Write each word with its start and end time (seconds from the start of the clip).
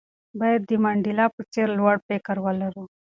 باید 0.39 0.61
د 0.69 0.71
منډېلا 0.83 1.25
په 1.35 1.41
څېر 1.51 1.67
لوړ 1.79 1.95
فکر 2.07 2.35
ولرو. 2.45 2.83